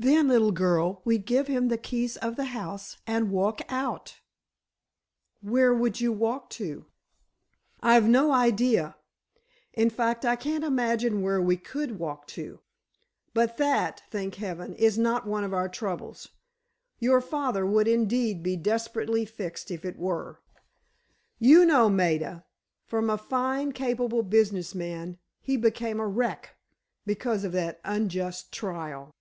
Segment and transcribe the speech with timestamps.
[0.00, 4.20] "Then, little girl, we'd give him the keys of the house, and walk out."
[5.40, 6.84] "Where would we walk to?"
[7.82, 8.94] "I've no idea.
[9.72, 12.60] In fact, I can't imagine where we could walk to.
[13.34, 16.28] But that, thank heaven, is not one of our troubles.
[17.00, 20.38] Your father would indeed be desperately fixed if it were!
[21.40, 22.44] You know, Maida,
[22.86, 26.54] from a fine capable business man, he became a wreck,
[27.04, 29.12] because of that unjust trial."